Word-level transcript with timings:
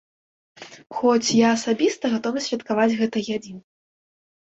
Хоць 1.01 1.35
я 1.41 1.47
асабіста 1.59 2.03
гатовы 2.17 2.39
святкаваць 2.49 2.91
гэта 2.99 3.27
і 3.31 3.41
адзін. 3.41 3.57